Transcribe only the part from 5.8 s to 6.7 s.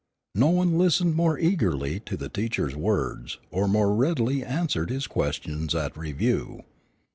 review.